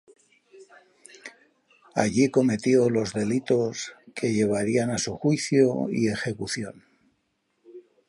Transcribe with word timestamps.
Allí 1.93 2.31
cometió 2.31 2.89
los 2.89 3.13
delitos 3.13 3.93
que 4.15 4.33
llevarían 4.33 4.89
a 4.89 4.97
su 4.97 5.13
juicio 5.15 5.89
y 5.91 6.07
ejecución. 6.07 6.83